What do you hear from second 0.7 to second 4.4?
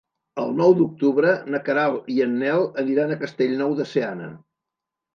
d'octubre na Queralt i en Nel aniran a Castellnou de Seana.